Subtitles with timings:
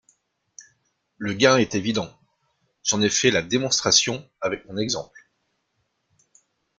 [1.19, 2.11] Le gain est évident–
[2.83, 5.29] j’en ai fait la démonstration avec mon exemple.